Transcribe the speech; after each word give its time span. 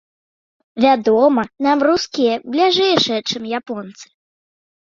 Вядома, 0.85 1.43
нам 1.65 1.77
рускія 1.87 2.33
бліжэйшыя, 2.55 3.19
чым 3.33 3.41
японцы. 3.59 4.05